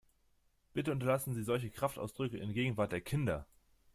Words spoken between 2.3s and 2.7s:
in